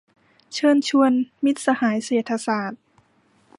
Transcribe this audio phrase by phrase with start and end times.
[0.53, 1.11] เชิญชวน
[1.43, 2.81] มิตรสหายเศรษฐศาสตร์